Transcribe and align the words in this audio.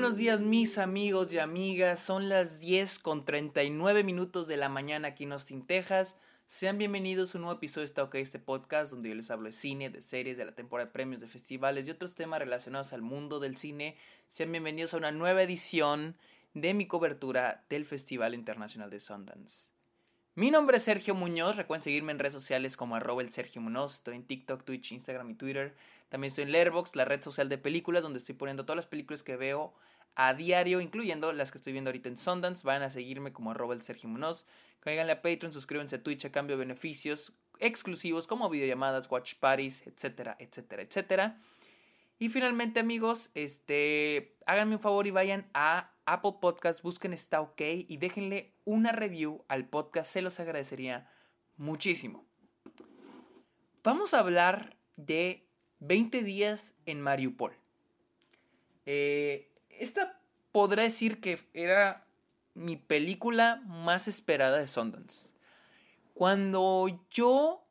buenos 0.00 0.16
días 0.16 0.40
mis 0.40 0.78
amigos 0.78 1.32
y 1.32 1.40
amigas, 1.40 1.98
son 1.98 2.28
las 2.28 2.60
10 2.60 3.00
con 3.00 3.24
39 3.24 4.04
minutos 4.04 4.46
de 4.46 4.56
la 4.56 4.68
mañana 4.68 5.08
aquí 5.08 5.24
en 5.24 5.32
Austin, 5.32 5.66
Texas. 5.66 6.16
Sean 6.46 6.78
bienvenidos 6.78 7.34
a 7.34 7.38
un 7.38 7.42
nuevo 7.42 7.58
episodio 7.58 7.82
de 7.82 7.86
Está 7.86 8.08
este 8.12 8.38
podcast 8.38 8.92
donde 8.92 9.08
yo 9.08 9.16
les 9.16 9.28
hablo 9.32 9.46
de 9.46 9.52
cine, 9.52 9.90
de 9.90 10.00
series, 10.00 10.36
de 10.36 10.44
la 10.44 10.54
temporada 10.54 10.86
de 10.86 10.92
premios, 10.92 11.20
de 11.20 11.26
festivales 11.26 11.88
y 11.88 11.90
otros 11.90 12.14
temas 12.14 12.38
relacionados 12.38 12.92
al 12.92 13.02
mundo 13.02 13.40
del 13.40 13.56
cine. 13.56 13.96
Sean 14.28 14.52
bienvenidos 14.52 14.94
a 14.94 14.98
una 14.98 15.10
nueva 15.10 15.42
edición 15.42 16.14
de 16.54 16.74
mi 16.74 16.86
cobertura 16.86 17.64
del 17.68 17.84
Festival 17.84 18.34
Internacional 18.34 18.90
de 18.90 19.00
Sundance. 19.00 19.77
Mi 20.38 20.52
nombre 20.52 20.76
es 20.76 20.84
Sergio 20.84 21.16
Muñoz, 21.16 21.56
recuerden 21.56 21.82
seguirme 21.82 22.12
en 22.12 22.20
redes 22.20 22.32
sociales 22.32 22.76
como 22.76 22.94
arroba 22.94 23.22
el 23.22 23.32
Sergio 23.32 23.60
Muñoz, 23.60 23.94
estoy 23.94 24.14
en 24.14 24.22
TikTok, 24.22 24.62
Twitch, 24.62 24.92
Instagram 24.92 25.28
y 25.30 25.34
Twitter. 25.34 25.74
También 26.10 26.28
estoy 26.28 26.44
en 26.44 26.52
Letterboxd, 26.52 26.94
la 26.94 27.04
red 27.04 27.20
social 27.20 27.48
de 27.48 27.58
películas, 27.58 28.04
donde 28.04 28.20
estoy 28.20 28.36
poniendo 28.36 28.64
todas 28.64 28.76
las 28.76 28.86
películas 28.86 29.24
que 29.24 29.34
veo 29.34 29.74
a 30.14 30.34
diario, 30.34 30.80
incluyendo 30.80 31.32
las 31.32 31.50
que 31.50 31.58
estoy 31.58 31.72
viendo 31.72 31.90
ahorita 31.90 32.08
en 32.08 32.16
Sundance. 32.16 32.64
Van 32.64 32.82
a 32.82 32.90
seguirme 32.90 33.32
como 33.32 33.50
arroba 33.50 33.74
el 33.74 33.82
Sergio 33.82 34.08
Munoz. 34.08 34.46
Cáiganle 34.78 35.10
a 35.10 35.22
Patreon, 35.22 35.52
suscríbanse 35.52 35.96
a 35.96 36.02
Twitch 36.04 36.24
a 36.26 36.30
cambio 36.30 36.54
de 36.54 36.60
beneficios 36.60 37.32
exclusivos 37.58 38.28
como 38.28 38.48
videollamadas, 38.48 39.10
watch 39.10 39.34
parties, 39.40 39.84
etcétera, 39.88 40.36
etcétera, 40.38 40.82
etcétera. 40.82 41.40
Y 42.18 42.30
finalmente, 42.30 42.80
amigos, 42.80 43.30
este, 43.34 44.36
háganme 44.44 44.74
un 44.74 44.80
favor 44.80 45.06
y 45.06 45.12
vayan 45.12 45.48
a 45.54 45.92
Apple 46.04 46.34
Podcast, 46.40 46.82
busquen 46.82 47.12
Está 47.12 47.40
OK 47.40 47.60
y 47.60 47.96
déjenle 47.98 48.54
una 48.64 48.90
review 48.90 49.44
al 49.46 49.68
podcast, 49.68 50.12
se 50.12 50.22
los 50.22 50.40
agradecería 50.40 51.08
muchísimo. 51.56 52.26
Vamos 53.84 54.14
a 54.14 54.20
hablar 54.20 54.76
de 54.96 55.46
20 55.78 56.22
días 56.22 56.74
en 56.86 57.00
Mariupol. 57.00 57.52
Eh, 58.84 59.52
esta 59.68 60.20
podrá 60.50 60.82
decir 60.82 61.20
que 61.20 61.46
era 61.54 62.06
mi 62.54 62.76
película 62.76 63.62
más 63.66 64.08
esperada 64.08 64.58
de 64.58 64.66
Sundance. 64.66 65.34
Cuando 66.14 66.88
yo 67.10 67.67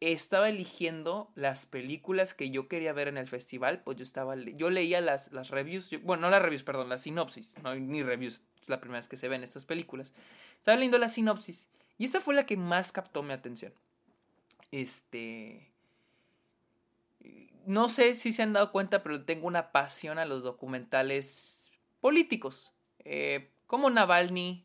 estaba 0.00 0.48
eligiendo 0.48 1.30
las 1.34 1.66
películas 1.66 2.34
que 2.34 2.50
yo 2.50 2.68
quería 2.68 2.92
ver 2.92 3.08
en 3.08 3.18
el 3.18 3.26
festival, 3.26 3.82
pues 3.82 3.96
yo 3.96 4.02
estaba 4.02 4.36
yo 4.36 4.70
leía 4.70 5.00
las, 5.00 5.32
las 5.32 5.50
reviews, 5.50 5.90
bueno, 6.02 6.22
no 6.22 6.30
las 6.30 6.42
reviews, 6.42 6.62
perdón, 6.62 6.88
las 6.88 7.02
sinopsis, 7.02 7.56
no 7.62 7.74
ni 7.74 8.02
reviews, 8.02 8.42
la 8.66 8.80
primera 8.80 8.98
vez 8.98 9.08
que 9.08 9.16
se 9.16 9.28
ven 9.28 9.42
estas 9.42 9.64
películas. 9.64 10.12
Estaba 10.56 10.76
leyendo 10.76 10.98
la 10.98 11.08
sinopsis 11.08 11.66
y 11.98 12.04
esta 12.04 12.20
fue 12.20 12.34
la 12.34 12.46
que 12.46 12.56
más 12.56 12.92
captó 12.92 13.22
mi 13.22 13.32
atención. 13.32 13.72
Este 14.70 15.68
no 17.68 17.90
sé 17.90 18.14
si 18.14 18.32
se 18.32 18.42
han 18.42 18.54
dado 18.54 18.72
cuenta, 18.72 19.02
pero 19.02 19.26
tengo 19.26 19.46
una 19.46 19.72
pasión 19.72 20.18
a 20.18 20.24
los 20.24 20.42
documentales 20.42 21.70
políticos, 22.00 22.72
eh, 23.00 23.50
como 23.66 23.90
Navalny, 23.90 24.64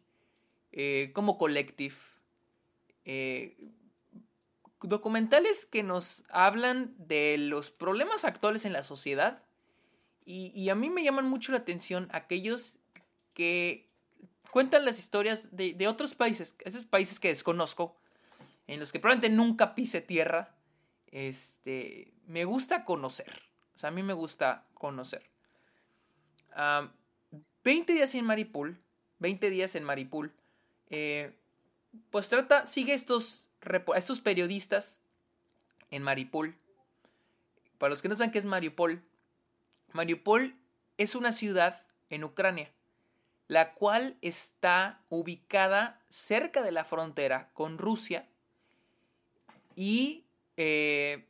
eh, 0.71 1.11
como 1.13 1.37
Collective, 1.37 1.97
eh, 3.03 3.57
documentales 4.83 5.65
que 5.65 5.83
nos 5.83 6.23
hablan 6.29 6.93
de 6.97 7.37
los 7.37 7.71
problemas 7.71 8.25
actuales 8.25 8.65
en 8.65 8.73
la 8.73 8.83
sociedad 8.83 9.43
y, 10.25 10.69
a 10.69 10.75
mí 10.75 10.89
me 10.89 11.03
llaman 11.03 11.27
mucho 11.27 11.51
la 11.51 11.57
atención 11.57 12.07
aquellos 12.11 12.79
que 13.33 13.89
cuentan 14.51 14.85
las 14.85 14.97
historias 14.97 15.49
de, 15.51 15.87
otros 15.87 16.15
países, 16.15 16.55
esos 16.59 16.85
países 16.85 17.19
que 17.19 17.27
desconozco, 17.27 17.97
en 18.67 18.79
los 18.79 18.93
que 18.93 18.99
probablemente 18.99 19.35
nunca 19.35 19.75
pise 19.75 19.99
tierra, 19.99 20.55
este, 21.07 22.13
me 22.25 22.45
gusta 22.45 22.85
conocer. 22.85 23.41
O 23.75 23.79
sea, 23.79 23.89
a 23.89 23.91
mí 23.91 24.01
me 24.01 24.13
gusta 24.13 24.65
conocer. 24.75 25.23
20 27.63 27.93
días 27.93 28.15
en 28.15 28.25
Maripul. 28.25 28.79
20 29.19 29.49
días 29.49 29.75
en 29.75 29.83
Maripul. 29.83 30.31
Eh, 30.89 31.35
pues 32.09 32.29
trata, 32.29 32.65
sigue 32.65 32.93
estos, 32.93 33.42
estos 33.95 34.21
periodistas 34.21 34.97
en 35.91 36.03
Maripul. 36.03 36.55
Para 37.77 37.91
los 37.91 38.01
que 38.01 38.09
no 38.09 38.15
saben 38.15 38.31
qué 38.31 38.39
es 38.39 38.45
Mariupol, 38.45 39.03
Mariupol 39.91 40.55
es 40.97 41.15
una 41.15 41.31
ciudad 41.31 41.81
en 42.09 42.23
Ucrania, 42.23 42.71
la 43.47 43.73
cual 43.73 44.17
está 44.21 45.01
ubicada 45.09 46.01
cerca 46.09 46.61
de 46.61 46.71
la 46.71 46.85
frontera 46.85 47.49
con 47.53 47.77
Rusia 47.77 48.27
y 49.75 50.23
eh, 50.55 51.25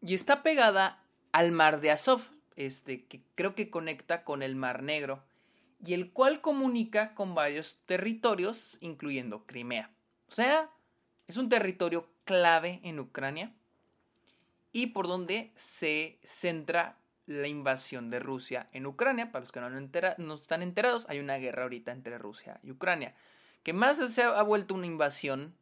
y 0.00 0.14
está 0.14 0.42
pegada 0.42 1.02
al 1.32 1.52
mar 1.52 1.80
de 1.80 1.90
Azov, 1.90 2.22
este, 2.56 3.04
que 3.04 3.22
creo 3.34 3.54
que 3.54 3.70
conecta 3.70 4.24
con 4.24 4.42
el 4.42 4.56
Mar 4.56 4.82
Negro, 4.82 5.22
y 5.84 5.94
el 5.94 6.10
cual 6.10 6.40
comunica 6.40 7.14
con 7.14 7.34
varios 7.34 7.78
territorios, 7.86 8.76
incluyendo 8.80 9.44
Crimea. 9.46 9.90
O 10.28 10.32
sea, 10.32 10.70
es 11.28 11.36
un 11.36 11.48
territorio 11.48 12.08
clave 12.24 12.80
en 12.82 12.98
Ucrania 12.98 13.52
y 14.72 14.88
por 14.88 15.06
donde 15.06 15.52
se 15.54 16.18
centra 16.24 16.96
la 17.26 17.46
invasión 17.46 18.10
de 18.10 18.18
Rusia 18.18 18.68
en 18.72 18.86
Ucrania. 18.86 19.30
Para 19.30 19.44
los 19.44 19.52
que 19.52 19.60
no, 19.60 19.68
no 19.70 20.34
están 20.34 20.62
enterados, 20.62 21.06
hay 21.08 21.20
una 21.20 21.36
guerra 21.36 21.64
ahorita 21.64 21.92
entre 21.92 22.18
Rusia 22.18 22.58
y 22.62 22.70
Ucrania, 22.70 23.14
que 23.62 23.74
más 23.74 23.98
se 24.12 24.22
ha 24.22 24.42
vuelto 24.42 24.74
una 24.74 24.86
invasión 24.86 25.54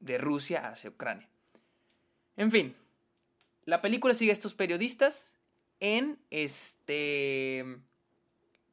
de 0.00 0.18
Rusia 0.18 0.68
hacia 0.68 0.90
Ucrania. 0.90 1.28
En 2.36 2.50
fin, 2.50 2.76
la 3.64 3.80
película 3.80 4.14
sigue 4.14 4.32
a 4.32 4.34
estos 4.34 4.54
periodistas 4.54 5.34
en 5.80 6.18
este... 6.30 7.78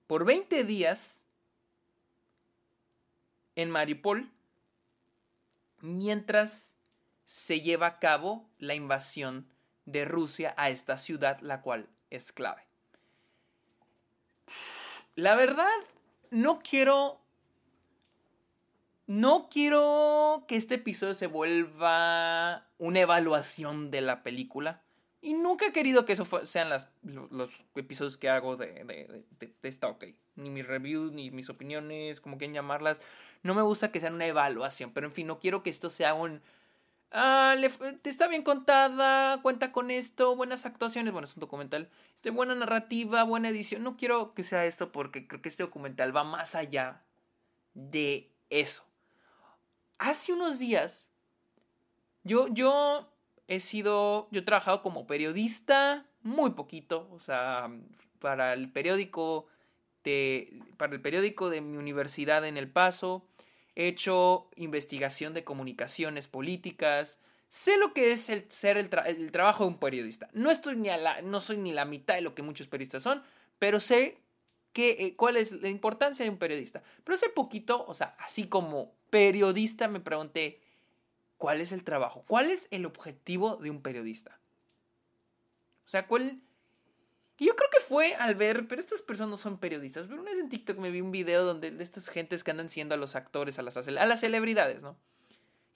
Por 0.08 0.24
20 0.24 0.64
días 0.66 1.24
en 3.56 3.72
Mariupol, 3.72 4.30
mientras 5.86 6.76
se 7.26 7.62
lleva 7.62 7.88
a 7.88 8.00
cabo 8.00 8.50
la 8.58 8.76
invasión 8.76 9.48
de 9.86 10.06
Rusia 10.06 10.54
a 10.58 10.70
esta 10.70 10.98
ciudad, 10.98 11.40
la 11.42 11.62
cual 11.62 11.90
es 12.10 12.32
clave. 12.32 12.64
La 15.16 15.36
verdad, 15.36 15.70
no 16.30 16.60
quiero 16.60 17.22
no 19.08 19.50
quiero 19.50 20.46
que 20.48 20.56
este 20.56 20.76
episodio 20.76 21.14
se 21.14 21.28
vuelva 21.28 22.66
una 22.80 23.00
evaluación 23.02 23.92
de 23.92 24.02
la 24.02 24.24
película. 24.24 24.82
Y 25.26 25.34
nunca 25.34 25.66
he 25.66 25.72
querido 25.72 26.06
que 26.06 26.14
eso 26.14 26.26
sean 26.46 26.70
los, 26.70 27.66
episodios 27.76 28.18
que 28.18 28.30
hago 28.30 28.56
de, 28.58 28.84
de, 28.84 29.24
de, 29.40 29.70
esta 29.70 29.88
OK. 29.88 30.06
Ni 30.36 30.50
mis 30.50 30.66
reviews, 30.66 31.12
ni 31.12 31.32
mis 31.32 31.50
opiniones, 31.50 32.22
como 32.22 32.38
quieran 32.38 32.54
llamarlas. 32.54 33.02
No 33.44 33.54
me 33.56 33.62
gusta 33.62 33.92
que 33.92 34.00
sean 34.00 34.16
una 34.16 34.28
evaluación. 34.28 34.92
Pero 34.94 35.08
en 35.08 35.14
fin, 35.14 35.28
no 35.28 35.40
quiero 35.40 35.64
que 35.64 35.70
esto 35.70 35.90
sea 35.90 36.14
un... 36.14 36.42
Ah, 37.12 37.56
está 38.04 38.28
bien 38.28 38.44
contada, 38.44 39.42
cuenta 39.42 39.72
con 39.72 39.90
esto, 39.90 40.36
buenas 40.36 40.66
actuaciones, 40.66 41.14
bueno, 41.14 41.28
es 41.28 41.36
un 41.36 41.40
documental, 41.40 41.90
este, 42.16 42.30
buena 42.30 42.56
narrativa, 42.56 43.24
buena 43.24 43.50
edición. 43.50 43.84
No 43.84 43.96
quiero 43.96 44.34
que 44.34 44.44
sea 44.44 44.66
esto 44.66 44.92
porque 44.92 45.28
creo 45.28 45.42
que 45.42 45.48
este 45.48 45.64
documental 45.64 46.16
va 46.16 46.26
más 46.26 46.56
allá 46.56 47.04
de 47.74 48.32
eso 48.50 48.86
hace 49.98 50.34
unos 50.34 50.60
días, 50.60 51.10
yo, 52.24 52.48
yo 52.50 53.12
he 53.48 53.60
sido, 53.60 54.28
yo 54.32 54.42
he 54.42 54.44
trabajado 54.44 54.82
como 54.82 55.08
periodista 55.08 56.06
muy 56.22 56.52
poquito, 56.52 57.08
o 57.12 57.20
sea, 57.20 57.70
para 58.20 58.54
el 58.54 58.72
periódico 58.72 59.46
de, 60.04 60.60
para 60.78 60.94
el 60.94 61.02
periódico 61.02 61.50
de 61.50 61.62
mi 61.62 61.78
universidad 61.78 62.46
en 62.46 62.58
El 62.58 62.70
Paso, 62.70 63.26
he 63.76 63.88
hecho 63.88 64.48
investigación 64.56 65.34
de 65.34 65.44
comunicaciones 65.44 66.28
políticas, 66.28 67.20
sé 67.50 67.78
lo 67.78 67.94
que 67.94 68.12
es 68.12 68.30
el, 68.30 68.46
ser 68.50 68.78
el, 68.78 68.90
trabajo 69.32 69.64
de 69.64 69.70
un 69.70 69.80
periodista. 69.80 70.30
No 70.34 70.50
estoy 70.52 70.76
ni 70.76 70.90
no 71.24 71.42
soy 71.42 71.58
ni 71.58 71.74
la 71.74 71.86
mitad 71.86 72.16
de 72.16 72.22
lo 72.22 72.34
que 72.34 72.42
muchos 72.42 72.68
periodistas 72.68 73.04
son, 73.04 73.22
pero 73.60 73.80
sé 73.80 74.18
eh, 74.78 75.16
cuál 75.16 75.38
es 75.38 75.52
la 75.52 75.70
importancia 75.70 76.26
de 76.26 76.30
un 76.30 76.38
periodista. 76.38 76.84
Pero 77.04 77.16
hace 77.16 77.30
poquito, 77.30 77.86
o 77.88 77.94
sea, 77.94 78.16
así 78.20 78.48
como 78.48 78.94
periodista 79.10 79.88
me 79.88 80.00
pregunté, 80.00 80.60
¿cuál 81.46 81.62
es 81.62 81.72
el 81.72 81.84
trabajo? 81.84 82.24
¿Cuál 82.28 82.50
es 82.50 82.68
el 82.72 82.88
objetivo 82.88 83.58
de 83.58 83.70
un 83.70 83.84
periodista? 83.84 84.40
O 85.86 85.90
sea, 85.90 86.08
¿cuál... 86.08 86.42
Y 87.38 87.46
yo 87.46 87.56
creo 87.56 87.70
que 87.70 87.82
fue 87.82 88.16
al 88.16 88.34
ver, 88.34 88.68
pero 88.68 88.82
estas 88.82 89.04
personas 89.04 89.30
no 89.30 89.38
son 89.38 89.60
periodistas, 89.60 90.08
pero 90.08 90.24
una 90.24 90.32
vez 90.32 90.40
en 90.40 90.50
TikTok 90.50 90.80
me 90.80 90.90
vi 90.90 91.02
un 91.02 91.12
video 91.12 91.46
donde 91.46 91.70
de 91.70 91.84
estas 91.84 92.10
gentes 92.10 92.44
que 92.44 92.50
andan 92.50 92.68
siendo 92.68 92.96
a 92.96 92.98
los 92.98 93.16
actores, 93.16 93.60
a 93.60 93.62
las, 93.62 93.78
a 93.78 94.06
las 94.08 94.20
celebridades, 94.22 94.82
¿no? 94.82 94.98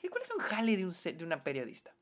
¿Y 0.01 0.07
cuál 0.07 0.24
es 0.24 0.31
un 0.31 0.39
jale 0.39 0.75
de, 0.75 0.86
un, 0.86 0.92
de 0.92 1.24
una 1.24 1.44
periodista? 1.44 1.94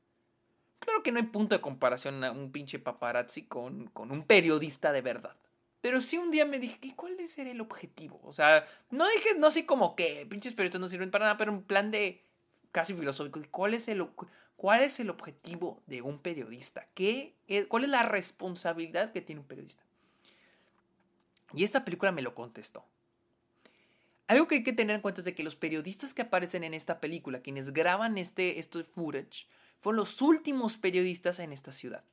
Claro 0.78 1.02
que 1.02 1.12
no 1.12 1.18
hay 1.18 1.26
punto 1.26 1.54
de 1.54 1.60
comparación 1.60 2.24
a 2.24 2.30
un 2.30 2.50
pinche 2.50 2.78
paparazzi 2.78 3.42
con, 3.42 3.88
con 3.88 4.12
un 4.12 4.22
periodista 4.22 4.92
de 4.92 5.02
verdad. 5.02 5.36
Pero 5.82 6.00
sí 6.00 6.16
un 6.16 6.30
día 6.30 6.46
me 6.46 6.58
dije, 6.58 6.94
¿cuál 6.96 7.20
es 7.20 7.36
el 7.36 7.60
objetivo? 7.60 8.18
O 8.24 8.32
sea, 8.32 8.66
no 8.88 9.06
dije, 9.10 9.34
no 9.36 9.50
sé 9.50 9.66
como 9.66 9.94
que 9.94 10.24
pinches 10.24 10.54
periodistas 10.54 10.80
no 10.80 10.88
sirven 10.88 11.10
para 11.10 11.26
nada, 11.26 11.36
pero 11.36 11.52
un 11.52 11.64
plan 11.64 11.90
de 11.90 12.24
casi 12.72 12.94
filosófico. 12.94 13.40
¿Cuál 13.50 13.74
es 13.74 13.88
el, 13.88 14.06
cuál 14.56 14.82
es 14.82 15.00
el 15.00 15.10
objetivo 15.10 15.82
de 15.86 16.02
un 16.02 16.18
periodista? 16.18 16.88
¿Qué 16.94 17.34
¿Cuál 17.68 17.84
es 17.84 17.90
la 17.90 18.02
responsabilidad 18.02 19.12
que 19.12 19.20
tiene 19.20 19.40
un 19.40 19.46
periodista? 19.46 19.82
Y 21.54 21.64
esta 21.64 21.84
película 21.84 22.12
me 22.12 22.22
lo 22.22 22.34
contestó. 22.34 22.84
Algo 24.26 24.46
que 24.46 24.56
hay 24.56 24.62
que 24.62 24.74
tener 24.74 24.94
en 24.94 25.00
cuenta 25.00 25.22
es 25.22 25.24
de 25.24 25.34
que 25.34 25.42
los 25.42 25.56
periodistas 25.56 26.12
que 26.12 26.22
aparecen 26.22 26.62
en 26.62 26.74
esta 26.74 27.00
película, 27.00 27.40
quienes 27.40 27.72
graban 27.72 28.18
este, 28.18 28.58
este 28.58 28.84
footage, 28.84 29.48
fueron 29.78 29.96
los 29.96 30.20
últimos 30.20 30.76
periodistas 30.76 31.38
en 31.38 31.52
esta 31.52 31.72
ciudad. 31.72 32.04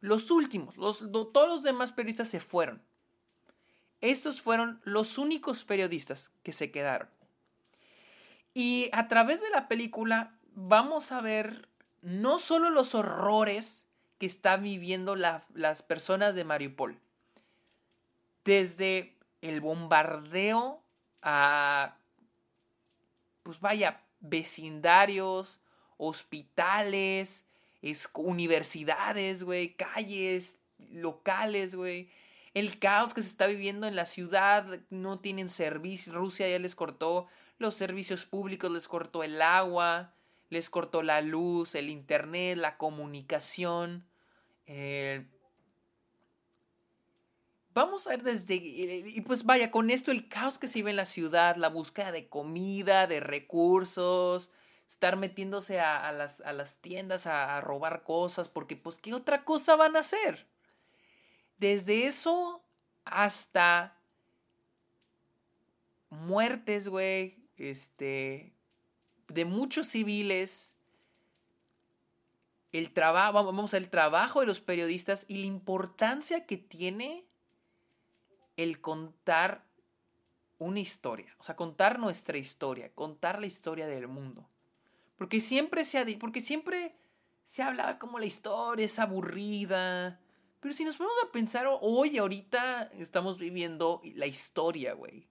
Los 0.00 0.30
últimos, 0.30 0.76
los, 0.78 1.00
todos 1.12 1.48
los 1.48 1.62
demás 1.62 1.92
periodistas 1.92 2.28
se 2.28 2.40
fueron. 2.40 2.82
Estos 4.00 4.40
fueron 4.40 4.80
los 4.84 5.18
únicos 5.18 5.64
periodistas 5.64 6.32
que 6.42 6.52
se 6.52 6.70
quedaron. 6.72 7.08
Y 8.54 8.90
a 8.92 9.08
través 9.08 9.40
de 9.40 9.50
la 9.50 9.68
película 9.68 10.38
vamos 10.54 11.12
a 11.12 11.20
ver 11.20 11.68
no 12.02 12.38
solo 12.38 12.70
los 12.70 12.94
horrores 12.94 13.86
que 14.18 14.26
están 14.26 14.62
viviendo 14.62 15.16
las 15.16 15.82
personas 15.82 16.34
de 16.34 16.44
Mariupol, 16.44 16.98
desde 18.44 19.16
el 19.40 19.60
bombardeo 19.60 20.82
a, 21.22 21.96
pues 23.42 23.60
vaya, 23.60 24.00
vecindarios, 24.20 25.60
hospitales, 25.96 27.44
universidades, 28.14 29.42
güey, 29.42 29.74
calles, 29.74 30.58
locales, 30.90 31.74
güey. 31.74 32.10
El 32.54 32.78
caos 32.78 33.14
que 33.14 33.22
se 33.22 33.28
está 33.28 33.46
viviendo 33.46 33.86
en 33.86 33.96
la 33.96 34.06
ciudad, 34.06 34.66
no 34.90 35.20
tienen 35.20 35.48
servicio, 35.48 36.12
Rusia 36.12 36.48
ya 36.48 36.58
les 36.58 36.74
cortó 36.74 37.26
los 37.58 37.74
servicios 37.74 38.26
públicos, 38.26 38.70
les 38.70 38.88
cortó 38.88 39.22
el 39.22 39.40
agua, 39.40 40.12
les 40.50 40.68
cortó 40.68 41.02
la 41.02 41.22
luz, 41.22 41.74
el 41.74 41.88
internet, 41.88 42.58
la 42.58 42.76
comunicación. 42.76 44.04
Eh, 44.66 45.26
vamos 47.72 48.06
a 48.06 48.10
ver 48.10 48.22
desde... 48.22 48.56
Y 48.56 49.22
pues 49.22 49.44
vaya, 49.44 49.70
con 49.70 49.90
esto 49.90 50.10
el 50.10 50.28
caos 50.28 50.58
que 50.58 50.68
se 50.68 50.80
vive 50.80 50.90
en 50.90 50.96
la 50.96 51.06
ciudad, 51.06 51.56
la 51.56 51.68
búsqueda 51.68 52.12
de 52.12 52.28
comida, 52.28 53.06
de 53.06 53.20
recursos, 53.20 54.50
estar 54.86 55.16
metiéndose 55.16 55.80
a, 55.80 56.12
las, 56.12 56.42
a 56.42 56.52
las, 56.52 56.76
tiendas 56.76 57.26
a, 57.26 57.56
a, 57.56 57.60
robar 57.62 58.02
cosas, 58.02 58.48
porque 58.48 58.76
pues 58.76 58.98
¿qué 58.98 59.14
otra 59.14 59.44
cosa 59.44 59.74
van 59.74 59.96
a 59.96 60.00
hacer? 60.00 60.51
Desde 61.62 62.08
eso 62.08 62.60
hasta 63.04 63.96
muertes, 66.10 66.88
güey, 66.88 67.38
este, 67.56 68.52
de 69.28 69.44
muchos 69.44 69.86
civiles, 69.86 70.74
el 72.72 72.92
trabajo, 72.92 73.44
vamos, 73.44 73.74
el 73.74 73.90
trabajo 73.90 74.40
de 74.40 74.46
los 74.46 74.60
periodistas 74.60 75.24
y 75.28 75.36
la 75.38 75.46
importancia 75.46 76.46
que 76.46 76.56
tiene 76.56 77.26
el 78.56 78.80
contar 78.80 79.64
una 80.58 80.80
historia, 80.80 81.32
o 81.38 81.44
sea, 81.44 81.54
contar 81.54 82.00
nuestra 82.00 82.38
historia, 82.38 82.90
contar 82.92 83.38
la 83.38 83.46
historia 83.46 83.86
del 83.86 84.08
mundo. 84.08 84.48
Porque 85.14 85.40
siempre 85.40 85.84
se 85.84 85.98
ha 85.98 86.18
porque 86.18 86.40
siempre 86.40 86.96
se 87.44 87.62
hablaba 87.62 88.00
como 88.00 88.18
la 88.18 88.26
historia 88.26 88.86
es 88.86 88.98
aburrida. 88.98 90.18
Pero 90.62 90.74
si 90.74 90.84
nos 90.84 90.96
ponemos 90.96 91.18
a 91.24 91.32
pensar 91.32 91.66
hoy, 91.68 92.18
ahorita 92.18 92.92
estamos 92.96 93.36
viviendo 93.36 94.00
la 94.14 94.26
historia, 94.26 94.94
güey. 94.94 95.26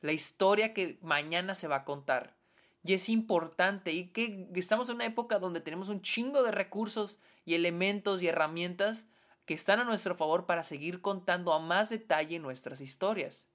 La 0.00 0.12
historia 0.12 0.72
que 0.72 0.98
mañana 1.02 1.54
se 1.54 1.68
va 1.68 1.76
a 1.76 1.84
contar. 1.84 2.34
Y 2.82 2.94
es 2.94 3.10
importante. 3.10 3.92
Y 3.92 4.08
que 4.08 4.48
estamos 4.54 4.88
en 4.88 4.94
una 4.94 5.04
época 5.04 5.38
donde 5.38 5.60
tenemos 5.60 5.88
un 5.88 6.00
chingo 6.00 6.42
de 6.42 6.52
recursos 6.52 7.18
y 7.44 7.52
elementos 7.52 8.22
y 8.22 8.28
herramientas 8.28 9.06
que 9.44 9.52
están 9.52 9.78
a 9.78 9.84
nuestro 9.84 10.16
favor 10.16 10.46
para 10.46 10.64
seguir 10.64 11.02
contando 11.02 11.52
a 11.52 11.58
más 11.58 11.90
detalle 11.90 12.38
nuestras 12.38 12.80
historias. 12.80 13.50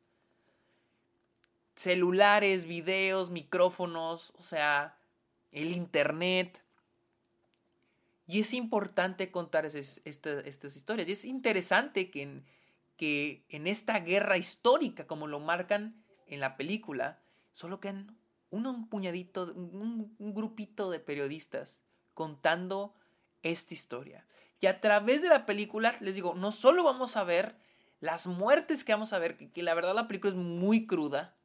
Celulares, 1.76 2.66
videos, 2.66 3.32
micrófonos, 3.32 4.34
o 4.38 4.44
sea, 4.44 5.00
el 5.52 5.72
Internet. 5.72 6.61
Y 8.32 8.40
es 8.40 8.54
importante 8.54 9.30
contar 9.30 9.66
estas 9.66 10.76
historias. 10.78 11.10
Y 11.10 11.12
es 11.12 11.26
interesante 11.26 12.10
que 12.10 12.22
en, 12.22 12.46
que 12.96 13.44
en 13.50 13.68
esta 13.68 14.00
guerra 14.00 14.38
histórica, 14.38 15.06
como 15.06 15.28
lo 15.28 15.42
marcan 15.42 16.02
en 16.28 16.40
la 16.40 16.56
película, 16.56 17.20
solo 17.52 17.82
quedan 17.82 18.16
un, 18.50 18.88
puñadito, 18.88 19.52
un, 19.54 20.16
un 20.18 20.34
grupito 20.34 20.90
de 20.90 21.02
periodistas 21.02 21.82
contando 22.14 22.96
esta 23.44 23.74
historia. 23.74 24.26
Y 24.62 24.68
a 24.68 24.80
través 24.80 25.22
de 25.22 25.28
la 25.28 25.46
película, 25.46 25.94
les 26.00 26.16
digo, 26.16 26.34
no 26.34 26.54
solo 26.54 26.86
vamos 26.86 27.18
a 27.18 27.26
ver 27.26 27.58
las 28.00 28.28
muertes 28.28 28.86
que 28.86 28.94
vamos 28.94 29.12
a 29.12 29.20
ver, 29.20 29.36
que, 29.36 29.52
que, 29.52 29.62
la 29.62 29.74
verdad 29.74 29.94
la 29.94 30.08
película 30.08 30.32
es 30.32 30.40
muy 30.40 30.88
cruda, 30.88 31.36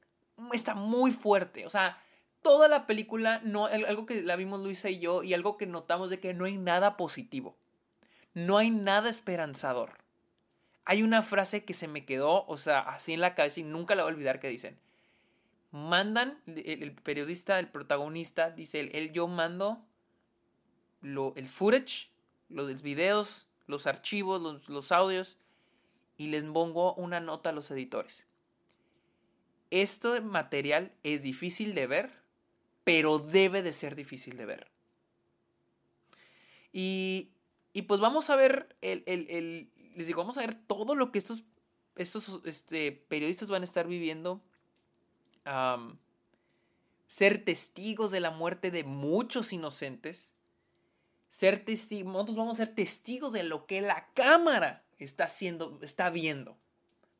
está 0.52 0.76
muy 0.76 1.10
fuerte, 1.10 1.66
o 1.66 1.70
sea, 1.70 2.00
toda 2.46 2.68
la 2.68 2.86
película, 2.86 3.40
no, 3.42 3.66
algo 3.66 4.06
que 4.06 4.22
la 4.22 4.36
vimos 4.36 4.60
Luisa 4.60 4.88
y 4.88 5.00
yo, 5.00 5.24
y 5.24 5.34
algo 5.34 5.56
que 5.56 5.66
notamos 5.66 6.10
de 6.10 6.20
que 6.20 6.32
no 6.32 6.44
hay 6.44 6.56
nada 6.56 6.96
positivo. 6.96 7.56
No 8.34 8.56
hay 8.56 8.70
nada 8.70 9.10
esperanzador. 9.10 9.94
Hay 10.84 11.02
una 11.02 11.22
frase 11.22 11.64
que 11.64 11.74
se 11.74 11.88
me 11.88 12.04
quedó, 12.04 12.46
o 12.46 12.56
sea, 12.56 12.78
así 12.78 13.14
en 13.14 13.20
la 13.20 13.34
cabeza 13.34 13.58
y 13.58 13.64
nunca 13.64 13.96
la 13.96 14.04
voy 14.04 14.12
a 14.12 14.14
olvidar 14.14 14.38
que 14.38 14.46
dicen. 14.46 14.78
Mandan, 15.72 16.38
el, 16.46 16.92
periodista, 16.92 17.58
el 17.58 17.66
protagonista, 17.66 18.52
dice, 18.52 18.78
el, 18.96 19.10
yo 19.10 19.26
mando 19.26 19.84
lo, 21.00 21.34
el 21.34 21.48
footage, 21.48 22.12
los 22.48 22.80
videos, 22.80 23.48
los 23.66 23.88
archivos, 23.88 24.40
los, 24.40 24.68
los 24.68 24.92
audios, 24.92 25.36
y 26.16 26.28
les 26.28 26.44
pongo 26.44 26.94
una 26.94 27.18
nota 27.18 27.50
a 27.50 27.52
los 27.52 27.72
editores. 27.72 28.24
Este 29.72 30.20
material 30.20 30.92
es 31.02 31.24
difícil 31.24 31.74
de 31.74 31.88
ver, 31.88 32.25
pero 32.86 33.18
debe 33.18 33.64
de 33.64 33.72
ser 33.72 33.96
difícil 33.96 34.36
de 34.36 34.46
ver. 34.46 34.70
Y, 36.72 37.32
y 37.72 37.82
pues 37.82 37.98
vamos 38.00 38.30
a 38.30 38.36
ver, 38.36 38.76
el, 38.80 39.02
el, 39.06 39.72
les 39.96 40.06
digo, 40.06 40.20
vamos 40.20 40.38
a 40.38 40.42
ver 40.42 40.54
todo 40.54 40.94
lo 40.94 41.10
que 41.10 41.18
estos, 41.18 41.42
estos 41.96 42.42
este, 42.44 42.92
periodistas 42.92 43.48
van 43.48 43.62
a 43.62 43.64
estar 43.64 43.88
viviendo. 43.88 44.40
ser 47.08 47.44
testigos 47.44 48.12
de 48.12 48.20
la 48.20 48.30
muerte 48.30 48.70
de 48.70 48.84
muchos 48.84 49.52
inocentes. 49.52 50.30
Ser 51.28 51.64
testigos, 51.64 52.14
vamos 52.36 52.60
a 52.60 52.66
ser 52.66 52.72
testigos 52.72 53.32
de 53.32 53.42
lo 53.42 53.66
que 53.66 53.80
la 53.80 54.12
cámara 54.14 54.84
está 55.00 55.24
haciendo, 55.24 55.80
está 55.82 56.08
viendo. 56.10 56.56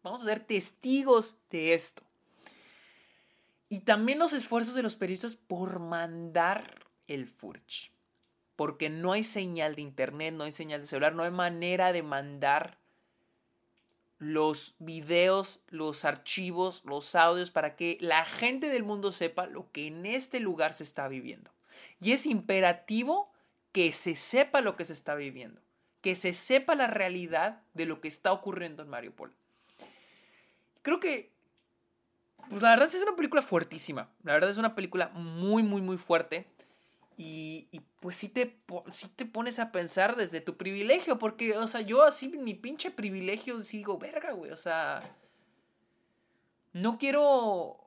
Vamos 0.05 0.23
a 0.23 0.27
ser 0.27 0.47
testigos 0.47 1.39
de 1.51 1.75
esto. 1.75 2.06
Y 3.69 3.81
también 3.81 4.19
los 4.19 4.33
esfuerzos 4.33 4.75
de 4.75 4.83
los 4.83 4.97
periodistas 4.97 5.37
por 5.37 5.81
mandar 5.81 6.87
el 7.09 7.27
footage. 7.27 7.91
Porque 8.55 8.89
no 8.89 9.13
hay 9.13 9.25
señal 9.25 9.75
de 9.75 9.83
internet, 9.83 10.35
no 10.35 10.45
hay 10.45 10.53
señal 10.53 10.81
de 10.81 10.87
celular, 10.87 11.15
no 11.15 11.25
hay 11.25 11.31
manera 11.31 11.93
de 11.93 12.03
mandar 12.03 12.79
los 14.19 14.75
videos, 14.79 15.61
los 15.69 16.05
archivos, 16.05 16.83
los 16.85 17.15
audios 17.15 17.51
para 17.51 17.77
que 17.77 17.99
la 18.01 18.25
gente 18.25 18.69
del 18.69 18.83
mundo 18.83 19.13
sepa 19.13 19.47
lo 19.47 19.71
que 19.73 19.89
en 19.89 20.07
este 20.07 20.41
lugar 20.41 20.73
se 20.73 20.85
está 20.85 21.09
viviendo. 21.09 21.51
Y 22.01 22.13
es 22.13 22.25
imperativo 22.25 23.31
que 23.73 23.93
se 23.93 24.17
sepa 24.17 24.63
lo 24.63 24.77
que 24.77 24.87
se 24.87 24.95
está 24.95 25.15
viviendo, 25.15 25.61
que 26.01 26.17
se 26.17 26.33
sepa 26.33 26.75
la 26.75 26.87
realidad 26.87 27.63
de 27.75 27.85
lo 27.85 28.01
que 28.01 28.09
está 28.09 28.33
ocurriendo 28.33 28.83
en 28.83 28.89
Mariupol. 28.89 29.35
Creo 30.81 30.99
que 30.99 31.36
pues 32.49 32.63
la 32.63 32.71
verdad 32.71 32.89
es 32.93 33.03
una 33.03 33.17
película 33.17 33.43
fuertísima. 33.43 34.09
La 34.23 34.33
verdad 34.33 34.51
es 34.51 34.57
una 34.57 34.75
película 34.75 35.09
muy, 35.15 35.63
muy, 35.63 35.81
muy 35.81 35.97
fuerte. 35.97 36.47
Y, 37.19 37.69
y 37.71 37.81
pues 38.01 38.17
sí 38.17 38.29
te, 38.29 38.57
sí 38.93 39.09
te 39.09 39.25
pones 39.25 39.59
a 39.59 39.73
pensar 39.73 40.17
desde 40.17 40.41
tu 40.41 40.57
privilegio. 40.57 41.19
Porque, 41.19 41.57
o 41.57 41.67
sea, 41.67 41.81
yo 41.81 42.03
así, 42.05 42.29
mi 42.29 42.55
pinche 42.55 42.91
privilegio, 42.91 43.63
sigo, 43.63 43.99
verga, 43.99 44.33
güey. 44.33 44.51
O 44.51 44.57
sea, 44.57 45.03
no 46.73 46.99
quiero 46.99 47.86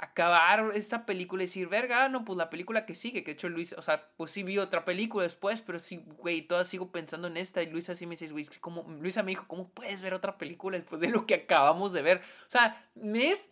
acabar 0.00 0.70
esta 0.74 1.04
película 1.04 1.42
y 1.42 1.46
decir, 1.46 1.68
verga, 1.68 2.08
no, 2.08 2.24
pues 2.24 2.36
la 2.38 2.48
película 2.48 2.86
que 2.86 2.94
sigue, 2.94 3.22
que 3.22 3.30
de 3.30 3.32
hecho 3.32 3.50
Luis, 3.50 3.74
o 3.74 3.82
sea, 3.82 4.08
pues 4.16 4.30
sí 4.30 4.42
vi 4.42 4.56
otra 4.56 4.84
película 4.84 5.24
después, 5.24 5.60
pero 5.60 5.78
sí, 5.78 6.02
güey, 6.18 6.42
todavía 6.42 6.64
sigo 6.64 6.90
pensando 6.90 7.28
en 7.28 7.36
esta 7.36 7.62
y 7.62 7.70
Luisa 7.70 7.94
sí 7.94 8.06
me 8.06 8.16
dice, 8.16 8.28
güey, 8.28 8.46
como, 8.60 8.82
Luisa 9.00 9.22
me 9.22 9.32
dijo, 9.32 9.44
¿cómo 9.46 9.68
puedes 9.68 10.00
ver 10.00 10.14
otra 10.14 10.38
película 10.38 10.78
después 10.78 11.02
de 11.02 11.08
lo 11.08 11.26
que 11.26 11.34
acabamos 11.34 11.92
de 11.92 12.00
ver? 12.00 12.18
O 12.18 12.50
sea, 12.50 12.82
me 12.94 13.30
es 13.30 13.48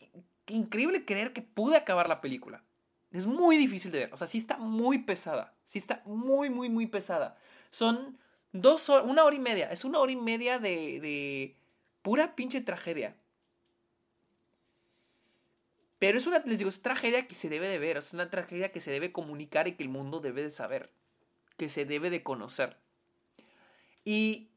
increíble 0.47 1.05
creer 1.05 1.35
que 1.35 1.43
pude 1.43 1.77
acabar 1.77 2.09
la 2.09 2.23
película. 2.23 2.65
Es 3.11 3.27
muy 3.27 3.57
difícil 3.57 3.93
de 3.93 3.99
ver, 4.01 4.15
o 4.15 4.17
sea, 4.17 4.27
sí 4.27 4.39
está 4.39 4.57
muy 4.57 4.99
pesada, 4.99 5.55
sí 5.65 5.79
está 5.79 6.03
muy, 6.07 6.49
muy, 6.49 6.71
muy 6.71 6.87
pesada. 6.87 7.37
Son 7.71 8.19
dos 8.53 8.89
horas, 8.89 9.07
una 9.07 9.25
hora 9.25 9.37
y 9.37 9.41
media, 9.41 9.71
es 9.71 9.85
una 9.85 9.99
hora 9.99 10.13
y 10.13 10.17
media 10.17 10.59
de, 10.59 11.01
de 11.01 11.57
pura 12.01 12.35
pinche 12.35 12.63
tragedia. 12.63 13.17
Pero 15.99 16.19
es 16.19 16.27
una, 16.27 16.39
les 16.41 16.59
digo, 16.59 16.71
tragedia 16.71 17.27
que 17.27 17.35
se 17.35 17.49
debe 17.49 17.69
de 17.69 17.79
ver, 17.79 17.97
es 17.97 18.13
una 18.13 18.31
tragedia 18.31 18.71
que 18.71 18.81
se 18.81 18.91
debe 18.91 19.13
comunicar 19.13 19.67
y 19.67 19.73
que 19.73 19.83
el 19.83 19.89
mundo 19.89 20.21
debe 20.21 20.43
de 20.43 20.51
saber, 20.51 20.91
que 21.57 21.69
se 21.69 21.85
debe 21.85 22.11
de 22.11 22.23
conocer. 22.23 22.77
Y 24.05 24.49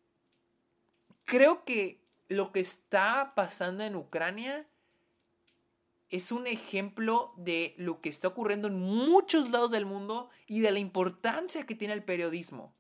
creo 1.26 1.66
que 1.66 2.00
lo 2.30 2.52
que 2.52 2.60
está 2.60 3.34
pasando 3.36 3.84
en 3.84 3.96
Ucrania 3.96 4.68
es 6.10 6.32
un 6.32 6.46
ejemplo 6.46 7.34
de 7.38 7.74
lo 7.78 8.02
que 8.02 8.10
está 8.10 8.28
ocurriendo 8.28 8.68
en 8.68 8.80
muchos 8.80 9.50
lados 9.50 9.72
del 9.72 9.86
mundo 9.86 10.30
y 10.46 10.60
de 10.60 10.72
la 10.72 10.80
importancia 10.80 11.66
que 11.66 11.74
tiene 11.74 11.94
el 11.94 12.04
periodismo. 12.04 12.74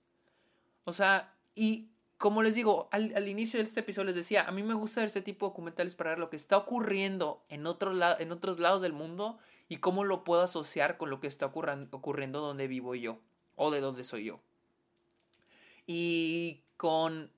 O 0.83 0.93
sea, 0.93 1.33
y 1.55 1.89
como 2.21 2.43
les 2.43 2.53
digo, 2.53 2.87
al, 2.91 3.27
inicio 3.27 3.57
de 3.57 3.63
este 3.63 3.79
episodio 3.79 4.05
les 4.05 4.15
decía, 4.15 4.43
a 4.47 4.51
mí 4.51 4.61
me 4.61 4.75
gusta 4.75 5.01
ver 5.01 5.07
este 5.07 5.23
tipo 5.23 5.47
de 5.47 5.49
documentales 5.49 5.95
para 5.95 6.11
ver 6.11 6.19
lo 6.19 6.29
que 6.29 6.35
está 6.35 6.55
ocurriendo 6.55 7.43
en, 7.49 7.65
otro 7.65 7.93
en 8.19 8.31
otros 8.31 8.59
lados 8.59 8.83
del 8.83 8.93
mundo 8.93 9.39
y 9.67 9.77
cómo 9.77 10.03
lo 10.03 10.23
puedo 10.23 10.43
asociar 10.43 10.99
con 10.99 11.09
lo 11.09 11.19
que 11.19 11.25
está 11.25 11.47
ocurriendo 11.47 12.39
donde 12.39 12.67
vivo 12.67 12.93
yo 12.93 13.17
o 13.55 13.71
de 13.71 13.81
donde 13.81 14.03
soy 14.03 14.25
yo. 14.25 14.39
Y 15.87 16.61
con 16.77 17.31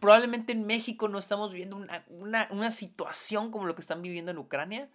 probablemente 0.00 0.52
en 0.52 0.66
México 0.66 1.08
no 1.08 1.18
estamos 1.18 1.52
viviendo 1.52 1.86
una, 2.08 2.70
situación 2.70 3.50
como 3.50 3.66
lo 3.66 3.74
que 3.74 3.82
están 3.82 4.00
viviendo 4.00 4.30
en 4.30 4.38
Ucrania, 4.38 4.88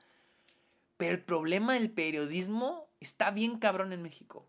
pero 0.98 1.12
el 1.12 1.22
problema 1.24 1.76
del 1.76 1.92
periodismo 1.92 2.88
está 3.00 3.30
bien 3.30 3.60
cabrón 3.60 3.94
en 3.94 4.02
México. 4.02 4.48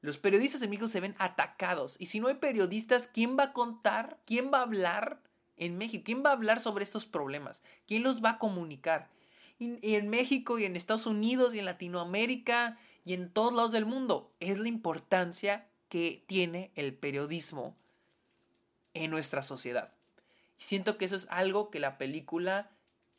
Los 0.00 0.18
periodistas 0.18 0.62
en 0.62 0.70
México 0.70 0.88
se 0.88 1.00
ven 1.00 1.16
atacados. 1.18 1.96
Y 1.98 2.06
si 2.06 2.20
no 2.20 2.28
hay 2.28 2.34
periodistas, 2.34 3.08
¿quién 3.08 3.36
va 3.38 3.44
a 3.44 3.52
contar? 3.52 4.18
¿Quién 4.24 4.50
va 4.52 4.58
a 4.58 4.62
hablar 4.62 5.22
en 5.56 5.76
México? 5.76 6.04
¿Quién 6.04 6.22
va 6.24 6.30
a 6.30 6.34
hablar 6.34 6.60
sobre 6.60 6.84
estos 6.84 7.06
problemas? 7.06 7.62
¿Quién 7.86 8.02
los 8.02 8.22
va 8.22 8.30
a 8.30 8.38
comunicar? 8.38 9.10
y 9.60 9.96
en 9.96 10.08
México 10.08 10.60
y 10.60 10.64
en 10.64 10.76
Estados 10.76 11.06
Unidos 11.06 11.52
y 11.52 11.58
en 11.58 11.64
Latinoamérica 11.64 12.78
y 13.04 13.14
en 13.14 13.28
todos 13.28 13.52
lados 13.52 13.72
del 13.72 13.86
mundo 13.86 14.30
es 14.38 14.56
la 14.56 14.68
importancia 14.68 15.66
que 15.88 16.22
tiene 16.26 16.70
el 16.76 16.94
periodismo 16.94 17.74
en 18.94 19.10
nuestra 19.10 19.42
sociedad. 19.42 19.92
Y 20.58 20.62
siento 20.62 20.98
que 20.98 21.06
eso 21.06 21.16
es 21.16 21.26
algo 21.30 21.70
que 21.70 21.80
la 21.80 21.98
película 21.98 22.70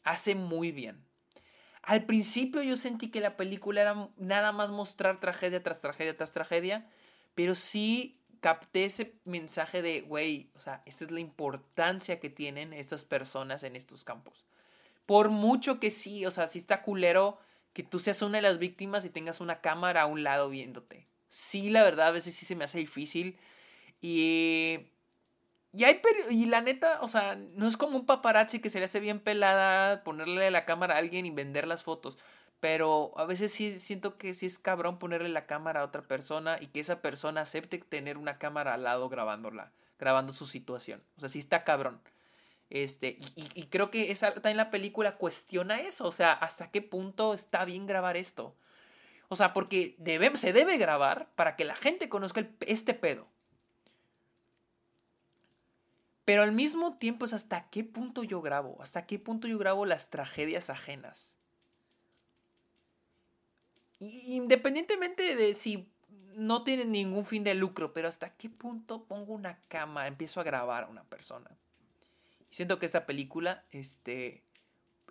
hace 0.03 0.35
muy 0.35 0.71
bien. 0.71 1.03
Al 1.89 2.03
principio 2.03 2.61
yo 2.61 2.75
sentí 2.77 3.09
que 3.09 3.19
la 3.19 3.35
película 3.35 3.81
era 3.81 4.09
nada 4.15 4.51
más 4.51 4.69
mostrar 4.69 5.19
tragedia 5.19 5.63
tras 5.63 5.79
tragedia 5.79 6.15
tras 6.15 6.31
tragedia, 6.31 6.85
pero 7.33 7.55
sí 7.55 8.19
capté 8.41 8.85
ese 8.85 9.15
mensaje 9.25 9.81
de, 9.81 10.01
güey, 10.01 10.51
o 10.53 10.59
sea, 10.59 10.83
esta 10.85 11.05
es 11.05 11.09
la 11.09 11.19
importancia 11.19 12.19
que 12.19 12.29
tienen 12.29 12.73
estas 12.73 13.05
personas 13.05 13.63
en 13.63 13.75
estos 13.75 14.03
campos. 14.03 14.45
Por 15.07 15.29
mucho 15.29 15.79
que 15.79 15.89
sí, 15.89 16.27
o 16.27 16.29
sea, 16.29 16.45
sí 16.45 16.59
está 16.59 16.83
culero 16.83 17.39
que 17.73 17.81
tú 17.81 17.97
seas 17.97 18.21
una 18.21 18.37
de 18.37 18.43
las 18.43 18.59
víctimas 18.59 19.03
y 19.03 19.09
tengas 19.09 19.41
una 19.41 19.59
cámara 19.59 20.03
a 20.03 20.05
un 20.05 20.21
lado 20.21 20.47
viéndote. 20.47 21.07
Sí, 21.31 21.71
la 21.71 21.81
verdad, 21.81 22.09
a 22.09 22.11
veces 22.11 22.35
sí 22.35 22.45
se 22.45 22.55
me 22.55 22.65
hace 22.65 22.77
difícil. 22.77 23.35
Y 23.99 24.77
y 25.71 25.83
hay 25.83 26.01
y 26.31 26.45
la 26.47 26.61
neta, 26.61 26.99
o 27.01 27.07
sea, 27.07 27.35
no 27.35 27.67
es 27.67 27.77
como 27.77 27.97
un 27.97 28.05
paparazzi 28.05 28.59
que 28.59 28.69
se 28.69 28.79
le 28.79 28.85
hace 28.85 28.99
bien 28.99 29.19
pelada 29.19 30.03
ponerle 30.03 30.49
la 30.49 30.65
cámara 30.65 30.95
a 30.95 30.97
alguien 30.97 31.25
y 31.25 31.31
vender 31.31 31.67
las 31.67 31.83
fotos. 31.83 32.17
Pero 32.59 33.13
a 33.17 33.25
veces 33.25 33.53
sí 33.53 33.77
siento 33.79 34.17
que 34.17 34.33
sí 34.33 34.45
es 34.45 34.59
cabrón 34.59 34.99
ponerle 34.99 35.29
la 35.29 35.45
cámara 35.45 35.81
a 35.81 35.85
otra 35.85 36.01
persona 36.01 36.57
y 36.59 36.67
que 36.67 36.81
esa 36.81 37.01
persona 37.01 37.41
acepte 37.41 37.77
tener 37.79 38.17
una 38.17 38.37
cámara 38.37 38.73
al 38.73 38.83
lado 38.83 39.07
grabándola, 39.09 39.71
grabando 39.97 40.33
su 40.33 40.45
situación. 40.45 41.01
O 41.17 41.21
sea, 41.21 41.29
sí 41.29 41.39
está 41.39 41.63
cabrón. 41.63 42.01
Este, 42.69 43.17
y, 43.35 43.65
creo 43.67 43.89
que 43.89 44.11
esa, 44.11 44.33
también 44.33 44.57
la 44.57 44.71
película 44.71 45.17
cuestiona 45.17 45.79
eso. 45.79 46.05
O 46.07 46.11
sea, 46.11 46.33
¿hasta 46.33 46.69
qué 46.71 46.81
punto 46.81 47.33
está 47.33 47.63
bien 47.65 47.87
grabar 47.87 48.17
esto? 48.17 48.55
O 49.29 49.35
sea, 49.35 49.53
porque 49.53 49.95
se 50.35 50.53
debe 50.53 50.77
grabar 50.77 51.29
para 51.35 51.55
que 51.55 51.65
la 51.65 51.75
gente 51.75 52.09
conozca 52.09 52.47
este 52.61 52.93
pedo. 52.93 53.27
Pero 56.29 56.43
al 56.43 56.51
mismo 56.51 56.93
tiempo 56.93 57.25
es 57.25 57.33
hasta 57.33 57.71
qué 57.71 57.83
punto 57.83 58.21
yo 58.21 58.39
grabo, 58.39 58.77
hasta 58.83 59.07
qué 59.07 59.17
punto 59.17 59.47
yo 59.47 59.57
grabo 59.57 59.87
las 59.87 60.11
tragedias 60.11 60.69
ajenas. 60.69 61.35
independientemente 63.99 65.35
de 65.35 65.55
si 65.55 65.91
no 66.35 66.63
tiene 66.63 66.85
ningún 66.85 67.25
fin 67.25 67.43
de 67.43 67.55
lucro, 67.55 67.93
pero 67.93 68.07
hasta 68.07 68.37
qué 68.37 68.47
punto 68.47 69.05
pongo 69.05 69.33
una 69.33 69.59
cámara, 69.69 70.05
empiezo 70.05 70.39
a 70.39 70.43
grabar 70.43 70.83
a 70.83 70.87
una 70.89 71.03
persona. 71.03 71.49
Siento 72.51 72.77
que 72.77 72.85
esta 72.85 73.07
película 73.07 73.63
este, 73.71 74.43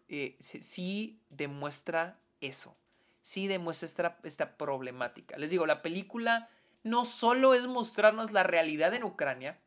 eh, 0.08 0.36
sí 0.40 1.18
demuestra 1.30 2.16
eso, 2.40 2.76
sí 3.22 3.48
demuestra 3.48 3.86
esta, 3.86 4.18
esta 4.22 4.56
problemática. 4.56 5.36
Les 5.36 5.50
digo, 5.50 5.66
la 5.66 5.82
película 5.82 6.48
no 6.84 7.04
solo 7.04 7.54
es 7.54 7.66
mostrarnos 7.66 8.30
la 8.30 8.44
realidad 8.44 8.94
en 8.94 9.02
Ucrania, 9.02 9.58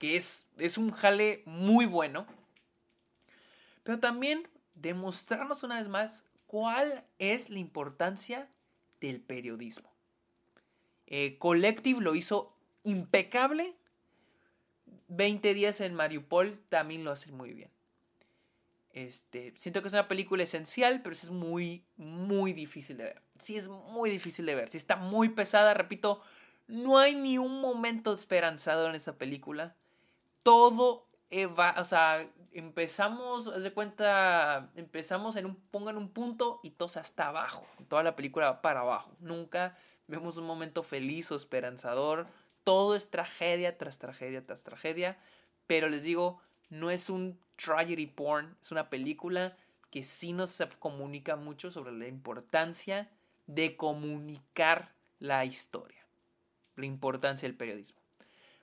que 0.00 0.16
es, 0.16 0.46
es 0.56 0.78
un 0.78 0.90
jale 0.90 1.42
muy 1.44 1.84
bueno, 1.84 2.26
pero 3.84 4.00
también 4.00 4.48
demostrarnos 4.74 5.62
una 5.62 5.78
vez 5.78 5.88
más 5.88 6.24
cuál 6.46 7.04
es 7.18 7.50
la 7.50 7.58
importancia 7.58 8.48
del 8.98 9.20
periodismo. 9.20 9.92
Eh, 11.06 11.36
Collective 11.36 12.00
lo 12.00 12.14
hizo 12.14 12.56
impecable. 12.82 13.76
20 15.08 15.52
días 15.52 15.82
en 15.82 15.94
Mariupol 15.94 16.58
también 16.70 17.04
lo 17.04 17.10
hace 17.10 17.30
muy 17.30 17.52
bien. 17.52 17.70
Este, 18.94 19.52
siento 19.56 19.82
que 19.82 19.88
es 19.88 19.94
una 19.94 20.08
película 20.08 20.42
esencial, 20.42 21.02
pero 21.02 21.12
es 21.14 21.28
muy, 21.30 21.84
muy 21.98 22.54
difícil 22.54 22.96
de 22.96 23.04
ver. 23.04 23.22
Sí, 23.38 23.58
es 23.58 23.68
muy 23.68 24.08
difícil 24.08 24.46
de 24.46 24.54
ver. 24.54 24.70
Sí, 24.70 24.78
está 24.78 24.96
muy 24.96 25.28
pesada, 25.28 25.74
repito. 25.74 26.22
No 26.68 26.98
hay 26.98 27.16
ni 27.16 27.36
un 27.36 27.60
momento 27.60 28.14
esperanzado 28.14 28.88
en 28.88 28.94
esa 28.94 29.18
película 29.18 29.76
todo 30.42 31.06
va, 31.58 31.74
o 31.78 31.84
sea, 31.84 32.28
empezamos, 32.52 33.46
haz 33.48 33.62
de 33.62 33.72
cuenta, 33.72 34.70
empezamos 34.74 35.36
en 35.36 35.46
un, 35.46 35.56
pongan 35.56 35.96
un 35.96 36.10
punto 36.10 36.60
y 36.62 36.70
todos 36.70 36.96
hasta 36.96 37.28
abajo. 37.28 37.66
Toda 37.88 38.02
la 38.02 38.16
película 38.16 38.50
va 38.50 38.62
para 38.62 38.80
abajo. 38.80 39.12
Nunca 39.20 39.76
vemos 40.06 40.36
un 40.36 40.46
momento 40.46 40.82
feliz 40.82 41.30
o 41.30 41.36
esperanzador. 41.36 42.26
Todo 42.64 42.96
es 42.96 43.10
tragedia 43.10 43.78
tras 43.78 43.98
tragedia 43.98 44.44
tras 44.44 44.62
tragedia. 44.62 45.18
Pero 45.66 45.88
les 45.88 46.02
digo, 46.02 46.40
no 46.68 46.90
es 46.90 47.10
un 47.10 47.38
tragedy 47.56 48.06
porn, 48.06 48.56
es 48.60 48.72
una 48.72 48.90
película 48.90 49.56
que 49.90 50.02
sí 50.02 50.32
nos 50.32 50.60
comunica 50.78 51.36
mucho 51.36 51.70
sobre 51.70 51.92
la 51.92 52.06
importancia 52.08 53.10
de 53.46 53.76
comunicar 53.76 54.92
la 55.18 55.44
historia. 55.44 56.06
La 56.76 56.86
importancia 56.86 57.48
del 57.48 57.56
periodismo. 57.56 57.99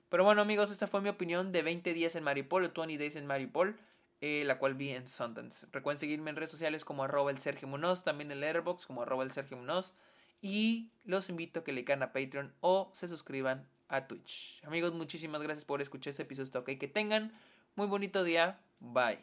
Pero 0.08 0.24
bueno, 0.24 0.40
amigos, 0.40 0.70
esta 0.70 0.86
fue 0.86 1.00
mi 1.00 1.08
opinión 1.08 1.52
de 1.52 1.62
20 1.62 1.92
días 1.92 2.16
en 2.16 2.24
Maripol 2.24 2.64
o 2.64 2.72
20 2.72 2.98
Days 2.98 3.16
en 3.16 3.26
Maripol, 3.26 3.78
eh, 4.20 4.42
la 4.46 4.58
cual 4.58 4.74
vi 4.74 4.90
en 4.90 5.06
Sundance. 5.06 5.66
Recuerden 5.70 5.98
seguirme 5.98 6.30
en 6.30 6.36
redes 6.36 6.50
sociales 6.50 6.84
como 6.84 7.04
arroba 7.04 7.30
el 7.30 7.38
Sergio 7.38 7.68
Munoz, 7.68 8.04
también 8.04 8.32
en 8.32 8.40
Letterboxd 8.40 8.86
como 8.86 9.02
arroba 9.02 9.24
el 9.24 9.30
Sergio 9.30 9.56
Munoz. 9.56 9.94
Y 10.40 10.90
los 11.04 11.28
invito 11.28 11.60
a 11.60 11.64
que 11.64 11.72
le 11.72 11.84
caigan 11.84 12.02
a 12.04 12.12
Patreon 12.12 12.54
o 12.60 12.90
se 12.94 13.08
suscriban 13.08 13.68
a 13.88 14.06
Twitch. 14.06 14.62
Amigos, 14.64 14.94
muchísimas 14.94 15.42
gracias 15.42 15.64
por 15.64 15.82
escuchar 15.82 16.10
este 16.10 16.22
episodio. 16.22 16.44
Está 16.44 16.58
ok. 16.60 16.70
Que 16.78 16.88
tengan 16.88 17.32
muy 17.74 17.86
bonito 17.86 18.22
día. 18.24 18.60
Bye. 18.80 19.18